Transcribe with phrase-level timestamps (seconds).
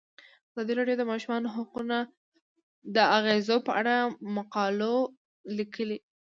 [0.51, 1.97] ازادي راډیو د د ماشومانو حقونه
[2.95, 3.95] د اغیزو په اړه
[4.37, 4.95] مقالو
[5.57, 5.97] لیکلي.